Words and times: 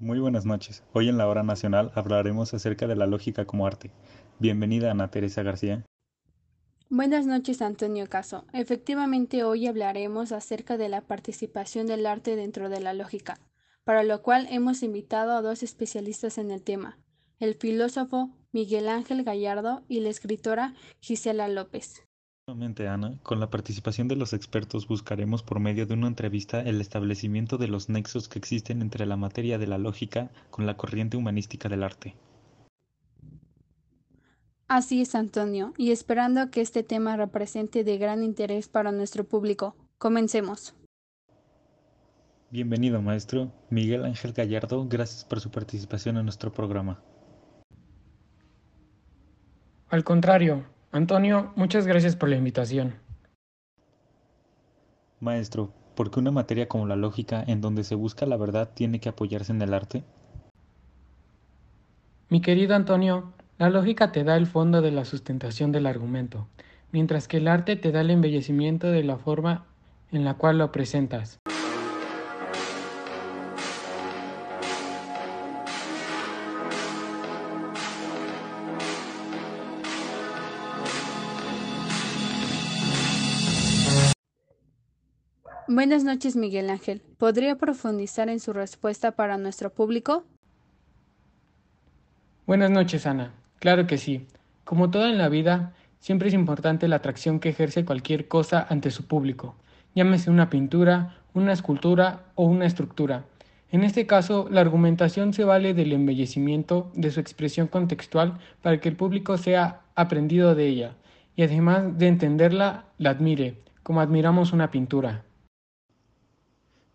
buenas 0.00 0.46
noches. 0.46 0.82
Hoy 0.92 1.08
en 1.08 1.18
la 1.18 1.26
Hora 1.26 1.42
Nacional 1.42 1.90
hablaremos 1.94 2.54
acerca 2.54 2.86
de 2.86 2.96
la 2.96 3.06
lógica 3.06 3.44
como 3.46 3.66
arte. 3.66 3.90
Bienvenida 4.38 4.90
Ana 4.90 5.10
Teresa 5.10 5.42
García. 5.42 5.84
Buenas 6.88 7.26
noches, 7.26 7.60
Antonio 7.60 8.08
Caso. 8.08 8.46
Efectivamente, 8.52 9.44
hoy 9.44 9.66
hablaremos 9.66 10.32
acerca 10.32 10.76
de 10.76 10.88
la 10.88 11.02
participación 11.02 11.86
del 11.86 12.06
arte 12.06 12.36
dentro 12.36 12.68
de 12.70 12.80
la 12.80 12.94
lógica, 12.94 13.38
para 13.84 14.02
lo 14.04 14.22
cual 14.22 14.46
hemos 14.50 14.82
invitado 14.82 15.32
a 15.32 15.42
dos 15.42 15.62
especialistas 15.62 16.38
en 16.38 16.50
el 16.50 16.62
tema, 16.62 16.98
el 17.40 17.54
filósofo 17.54 18.30
Miguel 18.52 18.88
Ángel 18.88 19.22
Gallardo 19.22 19.84
y 19.88 20.00
la 20.00 20.08
escritora 20.08 20.74
Gisela 21.00 21.48
López. 21.48 22.07
Ana, 22.48 23.18
con 23.22 23.40
la 23.40 23.50
participación 23.50 24.08
de 24.08 24.16
los 24.16 24.32
expertos 24.32 24.88
buscaremos 24.88 25.42
por 25.42 25.60
medio 25.60 25.84
de 25.86 25.92
una 25.92 26.06
entrevista 26.06 26.62
el 26.62 26.80
establecimiento 26.80 27.58
de 27.58 27.68
los 27.68 27.90
nexos 27.90 28.26
que 28.26 28.38
existen 28.38 28.80
entre 28.80 29.04
la 29.04 29.18
materia 29.18 29.58
de 29.58 29.66
la 29.66 29.76
lógica 29.76 30.30
con 30.50 30.64
la 30.64 30.74
corriente 30.74 31.18
humanística 31.18 31.68
del 31.68 31.82
arte. 31.82 32.14
Así 34.66 35.02
es, 35.02 35.14
Antonio, 35.14 35.74
y 35.76 35.90
esperando 35.92 36.50
que 36.50 36.62
este 36.62 36.82
tema 36.82 37.18
represente 37.18 37.84
de 37.84 37.98
gran 37.98 38.22
interés 38.22 38.68
para 38.68 38.92
nuestro 38.92 39.24
público. 39.24 39.76
Comencemos. 39.98 40.74
Bienvenido, 42.50 43.02
maestro. 43.02 43.52
Miguel 43.68 44.06
Ángel 44.06 44.32
Gallardo, 44.32 44.88
gracias 44.88 45.22
por 45.26 45.40
su 45.40 45.50
participación 45.50 46.16
en 46.16 46.24
nuestro 46.24 46.50
programa. 46.50 47.02
Al 49.90 50.02
contrario, 50.02 50.64
Antonio, 50.90 51.52
muchas 51.54 51.86
gracias 51.86 52.16
por 52.16 52.30
la 52.30 52.36
invitación. 52.36 52.94
Maestro, 55.20 55.72
¿por 55.94 56.10
qué 56.10 56.20
una 56.20 56.30
materia 56.30 56.66
como 56.66 56.86
la 56.86 56.96
lógica, 56.96 57.44
en 57.46 57.60
donde 57.60 57.84
se 57.84 57.94
busca 57.94 58.24
la 58.24 58.36
verdad, 58.36 58.70
tiene 58.72 58.98
que 58.98 59.10
apoyarse 59.10 59.52
en 59.52 59.60
el 59.60 59.74
arte? 59.74 60.02
Mi 62.30 62.40
querido 62.40 62.74
Antonio, 62.74 63.32
la 63.58 63.68
lógica 63.68 64.12
te 64.12 64.24
da 64.24 64.36
el 64.36 64.46
fondo 64.46 64.80
de 64.80 64.92
la 64.92 65.04
sustentación 65.04 65.72
del 65.72 65.86
argumento, 65.86 66.46
mientras 66.90 67.28
que 67.28 67.38
el 67.38 67.48
arte 67.48 67.76
te 67.76 67.92
da 67.92 68.00
el 68.00 68.10
embellecimiento 68.10 68.86
de 68.86 69.02
la 69.02 69.18
forma 69.18 69.66
en 70.10 70.24
la 70.24 70.34
cual 70.34 70.58
lo 70.58 70.72
presentas. 70.72 71.38
Buenas 85.70 86.02
noches, 86.02 86.34
Miguel 86.34 86.70
Ángel. 86.70 87.02
¿Podría 87.18 87.56
profundizar 87.56 88.30
en 88.30 88.40
su 88.40 88.54
respuesta 88.54 89.10
para 89.12 89.36
nuestro 89.36 89.68
público? 89.68 90.24
Buenas 92.46 92.70
noches, 92.70 93.06
Ana. 93.06 93.34
Claro 93.58 93.86
que 93.86 93.98
sí. 93.98 94.26
Como 94.64 94.88
todo 94.88 95.06
en 95.08 95.18
la 95.18 95.28
vida, 95.28 95.74
siempre 96.00 96.28
es 96.28 96.34
importante 96.34 96.88
la 96.88 96.96
atracción 96.96 97.38
que 97.38 97.50
ejerce 97.50 97.84
cualquier 97.84 98.28
cosa 98.28 98.66
ante 98.70 98.90
su 98.90 99.06
público, 99.06 99.56
llámese 99.94 100.30
una 100.30 100.48
pintura, 100.48 101.18
una 101.34 101.52
escultura 101.52 102.22
o 102.34 102.46
una 102.46 102.64
estructura. 102.64 103.26
En 103.70 103.84
este 103.84 104.06
caso, 104.06 104.48
la 104.50 104.62
argumentación 104.62 105.34
se 105.34 105.44
vale 105.44 105.74
del 105.74 105.92
embellecimiento 105.92 106.90
de 106.94 107.10
su 107.10 107.20
expresión 107.20 107.66
contextual 107.66 108.38
para 108.62 108.80
que 108.80 108.88
el 108.88 108.96
público 108.96 109.36
sea 109.36 109.82
aprendido 109.94 110.54
de 110.54 110.66
ella 110.66 110.94
y 111.36 111.42
además 111.42 111.98
de 111.98 112.08
entenderla, 112.08 112.86
la 112.96 113.10
admire, 113.10 113.58
como 113.82 114.00
admiramos 114.00 114.54
una 114.54 114.70
pintura. 114.70 115.27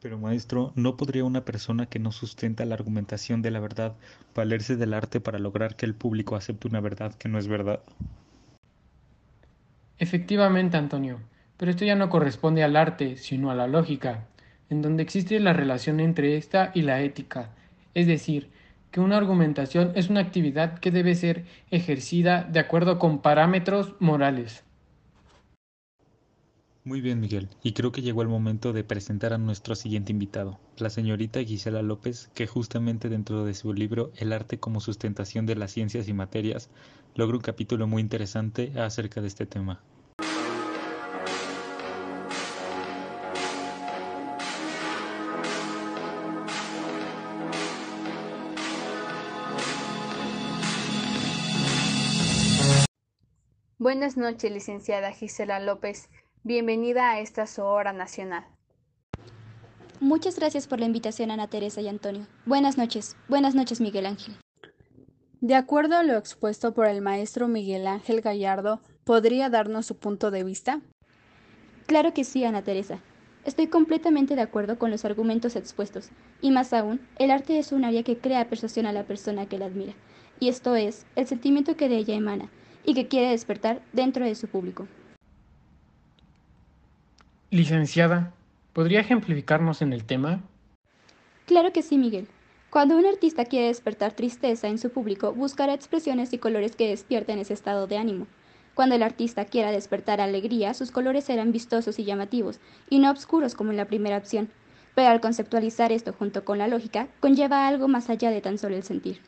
Pero 0.00 0.18
maestro, 0.18 0.72
¿no 0.76 0.96
podría 0.96 1.24
una 1.24 1.44
persona 1.44 1.86
que 1.86 2.00
no 2.00 2.10
sustenta 2.12 2.64
la 2.64 2.74
argumentación 2.74 3.42
de 3.42 3.52
la 3.52 3.60
verdad 3.60 3.96
valerse 4.34 4.76
del 4.76 4.92
arte 4.94 5.20
para 5.20 5.38
lograr 5.38 5.76
que 5.76 5.86
el 5.86 5.94
público 5.94 6.36
acepte 6.36 6.66
una 6.68 6.80
verdad 6.80 7.14
que 7.14 7.28
no 7.28 7.38
es 7.38 7.46
verdad? 7.48 7.84
Efectivamente, 9.98 10.76
Antonio, 10.76 11.20
pero 11.56 11.70
esto 11.70 11.84
ya 11.84 11.94
no 11.96 12.08
corresponde 12.08 12.62
al 12.62 12.76
arte, 12.76 13.16
sino 13.16 13.50
a 13.50 13.54
la 13.54 13.66
lógica, 13.66 14.28
en 14.70 14.82
donde 14.82 15.02
existe 15.02 15.40
la 15.40 15.52
relación 15.52 16.00
entre 16.00 16.36
esta 16.36 16.70
y 16.74 16.82
la 16.82 17.00
ética, 17.02 17.54
es 17.94 18.06
decir, 18.06 18.50
que 18.90 19.00
una 19.00 19.16
argumentación 19.16 19.92
es 19.94 20.08
una 20.10 20.20
actividad 20.20 20.78
que 20.78 20.90
debe 20.90 21.14
ser 21.14 21.46
ejercida 21.70 22.44
de 22.44 22.60
acuerdo 22.60 22.98
con 22.98 23.20
parámetros 23.20 23.94
morales. 24.00 24.64
Muy 26.84 27.00
bien, 27.02 27.20
Miguel, 27.20 27.48
y 27.62 27.72
creo 27.72 27.92
que 27.92 28.02
llegó 28.02 28.22
el 28.22 28.28
momento 28.28 28.72
de 28.72 28.82
presentar 28.82 29.32
a 29.32 29.38
nuestro 29.38 29.74
siguiente 29.74 30.12
invitado, 30.12 30.58
la 30.78 30.88
señorita 30.88 31.42
Gisela 31.42 31.82
López, 31.82 32.30
que 32.34 32.46
justamente 32.46 33.08
dentro 33.08 33.44
de 33.44 33.52
su 33.52 33.74
libro 33.74 34.10
El 34.16 34.32
arte 34.32 34.58
como 34.58 34.80
sustentación 34.80 35.44
de 35.44 35.56
las 35.56 35.72
ciencias 35.72 36.08
y 36.08 36.14
materias, 36.14 36.70
logra 37.14 37.36
un 37.36 37.42
capítulo 37.42 37.86
muy 37.86 38.00
interesante 38.00 38.72
acerca 38.80 39.20
de 39.20 39.26
este 39.26 39.44
tema. 39.44 39.82
Buenas 53.80 54.16
noches, 54.16 54.50
licenciada 54.50 55.12
Gisela 55.12 55.60
López. 55.60 56.08
Bienvenida 56.44 57.10
a 57.10 57.20
esta 57.20 57.46
su 57.48 57.62
hora 57.62 57.92
nacional. 57.92 58.44
Muchas 59.98 60.38
gracias 60.38 60.68
por 60.68 60.78
la 60.78 60.86
invitación, 60.86 61.32
Ana 61.32 61.48
Teresa 61.48 61.80
y 61.80 61.88
Antonio. 61.88 62.26
Buenas 62.46 62.78
noches. 62.78 63.16
Buenas 63.28 63.56
noches, 63.56 63.80
Miguel 63.80 64.06
Ángel. 64.06 64.36
De 65.40 65.56
acuerdo 65.56 65.96
a 65.96 66.04
lo 66.04 66.16
expuesto 66.16 66.72
por 66.74 66.86
el 66.86 67.02
maestro 67.02 67.48
Miguel 67.48 67.88
Ángel 67.88 68.20
Gallardo, 68.20 68.80
¿podría 69.02 69.50
darnos 69.50 69.86
su 69.86 69.96
punto 69.96 70.30
de 70.30 70.44
vista? 70.44 70.80
Claro 71.86 72.14
que 72.14 72.22
sí, 72.22 72.44
Ana 72.44 72.62
Teresa. 72.62 73.00
Estoy 73.44 73.66
completamente 73.66 74.36
de 74.36 74.42
acuerdo 74.42 74.78
con 74.78 74.92
los 74.92 75.04
argumentos 75.04 75.56
expuestos, 75.56 76.10
y 76.40 76.52
más 76.52 76.72
aún, 76.72 77.00
el 77.18 77.32
arte 77.32 77.58
es 77.58 77.72
un 77.72 77.84
área 77.84 78.04
que 78.04 78.18
crea 78.18 78.48
persuasión 78.48 78.86
a 78.86 78.92
la 78.92 79.04
persona 79.04 79.46
que 79.46 79.58
la 79.58 79.66
admira, 79.66 79.94
y 80.38 80.48
esto 80.48 80.76
es 80.76 81.04
el 81.16 81.26
sentimiento 81.26 81.76
que 81.76 81.88
de 81.88 81.96
ella 81.96 82.14
emana 82.14 82.48
y 82.84 82.94
que 82.94 83.08
quiere 83.08 83.30
despertar 83.30 83.82
dentro 83.92 84.24
de 84.24 84.34
su 84.34 84.46
público. 84.46 84.86
Licenciada, 87.50 88.34
¿podría 88.74 89.00
ejemplificarnos 89.00 89.80
en 89.80 89.94
el 89.94 90.04
tema? 90.04 90.42
Claro 91.46 91.72
que 91.72 91.82
sí, 91.82 91.96
Miguel. 91.96 92.28
Cuando 92.68 92.98
un 92.98 93.06
artista 93.06 93.46
quiere 93.46 93.68
despertar 93.68 94.12
tristeza 94.12 94.68
en 94.68 94.76
su 94.76 94.90
público, 94.90 95.32
buscará 95.32 95.72
expresiones 95.72 96.34
y 96.34 96.38
colores 96.38 96.76
que 96.76 96.90
despierten 96.90 97.38
ese 97.38 97.54
estado 97.54 97.86
de 97.86 97.96
ánimo. 97.96 98.26
Cuando 98.74 98.96
el 98.96 99.02
artista 99.02 99.46
quiera 99.46 99.70
despertar 99.70 100.20
alegría, 100.20 100.74
sus 100.74 100.90
colores 100.90 101.24
serán 101.24 101.50
vistosos 101.50 101.98
y 101.98 102.04
llamativos, 102.04 102.60
y 102.90 102.98
no 102.98 103.10
oscuros 103.10 103.54
como 103.54 103.70
en 103.70 103.78
la 103.78 103.86
primera 103.86 104.18
opción. 104.18 104.50
Pero 104.94 105.08
al 105.08 105.22
conceptualizar 105.22 105.90
esto 105.90 106.12
junto 106.12 106.44
con 106.44 106.58
la 106.58 106.68
lógica, 106.68 107.08
conlleva 107.20 107.66
algo 107.66 107.88
más 107.88 108.10
allá 108.10 108.30
de 108.30 108.42
tan 108.42 108.58
solo 108.58 108.76
el 108.76 108.82
sentir. 108.82 109.22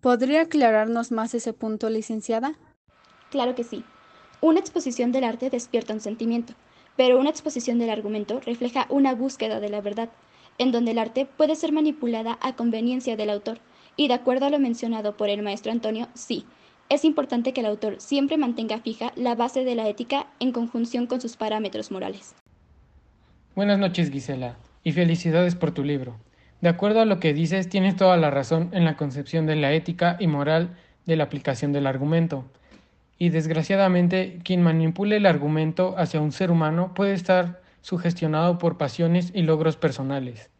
¿Podría 0.00 0.42
aclararnos 0.42 1.12
más 1.12 1.34
ese 1.34 1.52
punto, 1.52 1.90
licenciada? 1.90 2.54
Claro 3.30 3.54
que 3.54 3.64
sí. 3.64 3.84
Una 4.40 4.60
exposición 4.60 5.10
del 5.10 5.24
arte 5.24 5.50
despierta 5.50 5.92
un 5.92 6.00
sentimiento, 6.00 6.52
pero 6.96 7.18
una 7.18 7.30
exposición 7.30 7.80
del 7.80 7.90
argumento 7.90 8.38
refleja 8.38 8.86
una 8.88 9.12
búsqueda 9.12 9.58
de 9.58 9.68
la 9.68 9.80
verdad, 9.80 10.10
en 10.58 10.70
donde 10.70 10.92
el 10.92 10.98
arte 10.98 11.26
puede 11.26 11.56
ser 11.56 11.72
manipulada 11.72 12.38
a 12.40 12.54
conveniencia 12.54 13.16
del 13.16 13.30
autor. 13.30 13.58
Y 13.96 14.06
de 14.06 14.14
acuerdo 14.14 14.46
a 14.46 14.50
lo 14.50 14.60
mencionado 14.60 15.16
por 15.16 15.28
el 15.28 15.42
maestro 15.42 15.72
Antonio, 15.72 16.06
sí, 16.14 16.44
es 16.88 17.04
importante 17.04 17.52
que 17.52 17.62
el 17.62 17.66
autor 17.66 17.96
siempre 17.98 18.36
mantenga 18.36 18.78
fija 18.78 19.12
la 19.16 19.34
base 19.34 19.64
de 19.64 19.74
la 19.74 19.88
ética 19.88 20.28
en 20.38 20.52
conjunción 20.52 21.08
con 21.08 21.20
sus 21.20 21.36
parámetros 21.36 21.90
morales. 21.90 22.36
Buenas 23.56 23.80
noches, 23.80 24.08
Gisela, 24.08 24.56
y 24.84 24.92
felicidades 24.92 25.56
por 25.56 25.72
tu 25.72 25.82
libro. 25.82 26.16
De 26.60 26.68
acuerdo 26.68 27.00
a 27.00 27.06
lo 27.06 27.18
que 27.18 27.34
dices, 27.34 27.68
tienes 27.68 27.96
toda 27.96 28.16
la 28.16 28.30
razón 28.30 28.70
en 28.72 28.84
la 28.84 28.96
concepción 28.96 29.46
de 29.46 29.56
la 29.56 29.72
ética 29.72 30.16
y 30.20 30.28
moral 30.28 30.76
de 31.06 31.16
la 31.16 31.24
aplicación 31.24 31.72
del 31.72 31.88
argumento 31.88 32.44
y 33.18 33.30
desgraciadamente 33.30 34.38
quien 34.44 34.62
manipule 34.62 35.16
el 35.16 35.26
argumento 35.26 35.94
hacia 35.98 36.20
un 36.20 36.32
ser 36.32 36.50
humano 36.50 36.94
puede 36.94 37.14
estar 37.14 37.62
sugestionado 37.80 38.58
por 38.58 38.78
pasiones 38.78 39.32
y 39.34 39.42
logros 39.42 39.76
personales. 39.76 40.50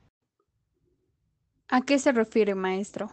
¿A 1.68 1.82
qué 1.82 1.98
se 1.98 2.12
refiere, 2.12 2.54
maestro? 2.54 3.10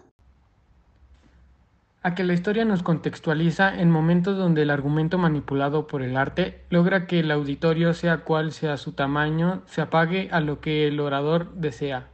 A 2.02 2.16
que 2.16 2.24
la 2.24 2.34
historia 2.34 2.66
nos 2.66 2.84
contextualiza 2.84 3.82
en 3.82 3.90
momentos 3.90 4.38
donde 4.38 4.62
el 4.62 4.70
argumento 4.70 5.18
manipulado 5.18 5.88
por 5.88 6.02
el 6.02 6.18
arte 6.18 6.62
logra 6.70 7.08
que 7.08 7.20
el 7.20 7.32
auditorio, 7.32 7.94
sea 7.94 8.24
cual 8.24 8.52
sea 8.52 8.78
su 8.78 8.94
tamaño, 8.94 9.64
se 9.66 9.82
apague 9.82 10.30
a 10.32 10.40
lo 10.40 10.62
que 10.62 10.88
el 10.88 11.00
orador 11.00 11.54
desea. 11.56 12.10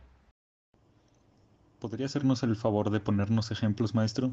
¿Podría 1.79 2.05
hacernos 2.05 2.41
el 2.43 2.55
favor 2.55 2.89
de 2.89 2.99
ponernos 3.01 3.51
ejemplos, 3.51 3.93
maestro? 3.93 4.31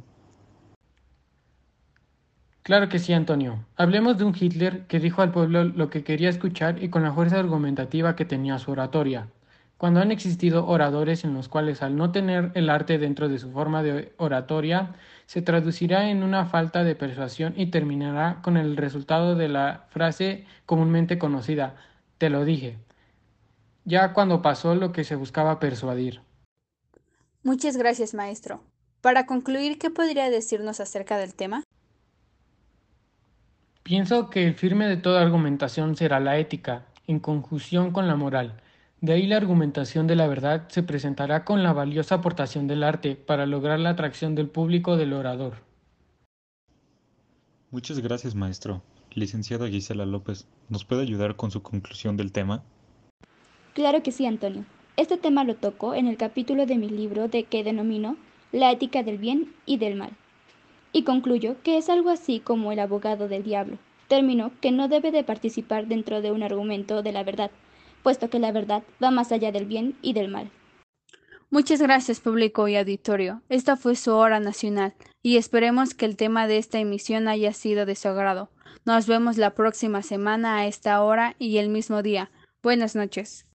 Claro 2.69 2.91
que 2.91 2.99
sí, 2.99 3.15
Antonio. 3.15 3.65
Hablemos 3.77 4.19
de 4.19 4.25
un 4.25 4.37
Hitler 4.39 4.87
que 4.89 5.01
dijo 5.01 5.23
al 5.23 5.33
pueblo 5.33 5.65
lo 5.65 5.89
que 5.89 6.05
quería 6.05 6.29
escuchar 6.29 6.83
y 6.85 6.91
con 6.91 7.03
la 7.03 7.15
fuerza 7.15 7.39
argumentativa 7.39 8.15
que 8.15 8.27
tenía 8.27 8.59
su 8.59 8.73
oratoria. 8.73 9.31
cuando 9.79 10.01
han 10.01 10.13
existido 10.13 10.67
oradores 10.67 11.25
en 11.25 11.33
los 11.33 11.49
cuales 11.49 11.81
al 11.83 11.97
no 11.97 12.13
tener 12.13 12.53
el 12.55 12.69
arte 12.69 12.99
dentro 12.99 13.31
de 13.31 13.39
su 13.39 13.51
forma 13.53 13.83
de 13.83 14.13
oratoria, 14.19 14.95
se 15.25 15.41
traducirá 15.41 16.11
en 16.11 16.23
una 16.23 16.45
falta 16.45 16.85
de 16.85 16.95
persuasión 16.95 17.55
y 17.57 17.71
terminará 17.71 18.43
con 18.43 18.59
el 18.59 18.77
resultado 18.77 19.35
de 19.35 19.49
la 19.49 19.87
frase 19.89 20.45
comúnmente 20.67 21.19
conocida, 21.19 21.77
te 22.19 22.29
lo 22.29 22.45
dije, 22.45 22.77
ya 23.87 24.13
cuando 24.13 24.43
pasó 24.43 24.75
lo 24.75 24.93
que 24.93 25.05
se 25.05 25.17
buscaba 25.17 25.59
persuadir. 25.59 26.21
Muchas 27.43 27.79
gracias, 27.79 28.13
maestro. 28.13 28.63
Para 29.01 29.25
concluir, 29.25 29.79
¿qué 29.79 29.91
podría 29.91 30.29
decirnos 30.29 30.81
acerca 30.81 31.17
del 31.17 31.35
tema? 31.35 31.65
Pienso 33.89 34.29
que 34.29 34.47
el 34.47 34.53
firme 34.53 34.87
de 34.87 34.99
toda 34.99 35.23
argumentación 35.23 35.97
será 35.97 36.21
la 36.21 36.37
ética, 36.37 36.85
en 37.07 37.21
conjunción 37.21 37.91
con 37.91 38.07
la 38.07 38.17
moral. 38.17 38.61
De 39.01 39.15
ahí 39.15 39.27
la 39.27 39.39
argumentación 39.39 40.07
de 40.07 40.15
la 40.15 40.27
verdad 40.27 40.69
se 40.69 40.83
presentará 40.83 41.47
con 41.47 41.63
la 41.63 41.73
valiosa 41.73 42.17
aportación 42.17 42.67
del 42.67 42.83
arte 42.83 43.17
para 43.17 43.47
lograr 43.47 43.81
la 43.81 43.89
atracción 43.89 44.35
del 44.35 44.51
público 44.51 44.99
del 44.99 45.15
orador. 45.15 45.63
Muchas 47.71 48.01
gracias, 48.01 48.35
maestro. 48.35 48.83
Licenciada 49.15 49.69
Gisela 49.69 50.05
López, 50.05 50.47
¿nos 50.69 50.85
puede 50.85 51.01
ayudar 51.01 51.37
con 51.37 51.51
su 51.51 51.63
conclusión 51.63 52.19
del 52.19 52.31
tema? 52.31 52.63
Claro 53.73 54.03
que 54.03 54.13
sí, 54.13 54.27
Antonio. 54.27 54.67
Este 54.99 55.17
tema 55.17 55.45
lo 55.45 55.55
toco 55.55 55.95
en 55.95 56.09
el 56.09 56.19
capítulo 56.19 56.67
de 56.67 56.77
mi 56.77 56.91
libro 56.91 57.29
de 57.29 57.45
que 57.45 57.65
denomino 57.65 58.19
La 58.53 58.71
ética 58.71 59.03
del 59.03 59.17
bien 59.17 59.55
y 59.65 59.79
del 59.79 59.95
mal. 59.95 60.11
Y 60.93 61.03
concluyo 61.03 61.57
que 61.63 61.77
es 61.77 61.89
algo 61.89 62.11
así 62.11 62.41
como 62.41 62.73
el 62.73 62.79
abogado 62.79 63.29
del 63.29 63.43
diablo, 63.43 63.79
término 64.09 64.53
que 64.61 64.73
no 64.73 64.89
debe 64.89 65.11
de 65.11 65.25
participar 65.25 65.87
dentro 65.87 66.23
de 66.23 66.33
un 66.33 66.43
argumento 66.43 67.03
de 67.03 67.13
la 67.13 67.25
verdad, 67.25 67.51
puesto 68.03 68.31
que 68.31 68.39
la 68.39 68.53
verdad 68.53 68.83
va 69.03 69.11
más 69.11 69.33
allá 69.33 69.53
del 69.53 69.67
bien 69.67 69.97
y 70.03 70.13
del 70.13 70.29
mal. 70.29 70.51
Muchas 71.51 71.81
gracias 71.81 72.21
público 72.21 72.69
y 72.69 72.77
auditorio. 72.77 73.41
Esta 73.49 73.77
fue 73.77 73.97
su 73.97 74.13
hora 74.13 74.39
nacional 74.39 74.95
y 75.23 75.39
esperemos 75.39 75.95
que 75.95 76.05
el 76.05 76.17
tema 76.17 76.47
de 76.47 76.59
esta 76.59 76.79
emisión 76.79 77.27
haya 77.27 77.55
sido 77.55 77.87
de 77.87 77.95
su 77.95 78.09
agrado. 78.09 78.51
Nos 78.85 79.07
vemos 79.07 79.39
la 79.39 79.55
próxima 79.55 80.03
semana 80.03 80.59
a 80.59 80.67
esta 80.67 81.03
hora 81.03 81.37
y 81.39 81.57
el 81.57 81.71
mismo 81.71 82.03
día. 82.03 82.31
Buenas 82.63 82.95
noches. 82.95 83.48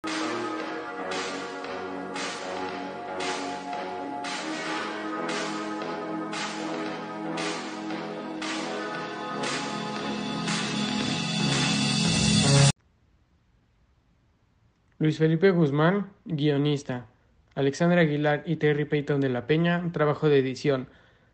Luis 15.04 15.18
Felipe 15.18 15.52
Guzmán, 15.52 16.14
guionista. 16.24 17.08
Alexandra 17.56 18.00
Aguilar 18.00 18.44
y 18.46 18.56
Terry 18.56 18.86
Peyton 18.86 19.20
de 19.20 19.28
la 19.28 19.48
Peña, 19.48 19.90
trabajo 19.92 20.30
de 20.30 20.40
edición. 20.40 20.88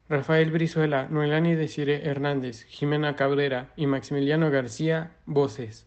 Rafael 0.10 0.50
Brizuela, 0.50 1.08
Noelani 1.08 1.54
Desire 1.54 2.10
Hernández, 2.10 2.64
Jimena 2.64 3.16
Cabrera 3.16 3.72
y 3.76 3.86
Maximiliano 3.86 4.50
García, 4.50 5.12
voces. 5.28 5.86